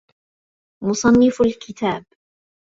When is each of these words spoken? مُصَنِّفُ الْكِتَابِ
مُصَنِّفُ 0.83 1.41
الْكِتَابِ 1.41 2.05